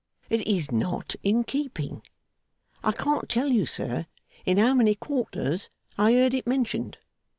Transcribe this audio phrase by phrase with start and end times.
[0.31, 2.01] It is not in keeping.
[2.83, 4.07] I can't tell you, sir,
[4.47, 6.97] in how many quarters I heard it mentioned.